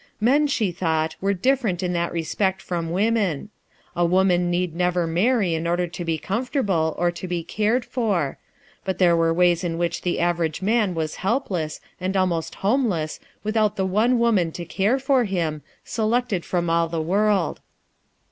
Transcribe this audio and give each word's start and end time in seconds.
Men, 0.19 0.47
she 0.47 0.71
thought, 0.71 1.15
were 1.21 1.31
different 1.35 1.83
in 1.83 1.93
that 1.93 2.11
respect 2.11 2.59
from 2.59 2.89
women. 2.89 3.51
A 3.95 4.03
woman 4.03 4.49
need 4.49 4.75
never 4.75 5.05
marry 5.05 5.53
in 5.53 5.67
order 5.67 5.85
to 5.85 6.03
be 6.03 6.17
com 6.17 6.43
fortable, 6.43 6.97
or 6.97 7.11
to 7.11 7.27
be 7.27 7.43
cared 7.43 7.85
for; 7.85 8.39
but 8.83 8.97
there 8.97 9.15
were 9.15 9.31
ways 9.31 9.63
in 9.63 9.77
which 9.77 10.01
the 10.01 10.19
average 10.19 10.59
man 10.63 10.95
was 10.95 11.17
helpless 11.17 11.81
and 11.99 12.17
almost 12.17 12.55
homeless 12.65 13.19
without 13.43 13.75
the 13.75 13.85
one 13.85 14.17
woman 14.17 14.51
to 14.53 14.65
care 14.65 14.97
for 14.97 15.25
him, 15.25 15.61
selected 15.83 16.45
from 16.45 16.67
all 16.67 16.87
the 16.87 16.99
world. 16.99 17.59